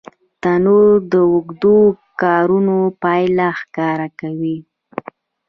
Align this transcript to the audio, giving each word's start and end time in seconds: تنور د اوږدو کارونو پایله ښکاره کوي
تنور 0.41 0.93
د 1.11 1.13
اوږدو 1.31 1.77
کارونو 2.21 2.77
پایله 3.03 3.47
ښکاره 3.59 4.07
کوي 4.19 4.57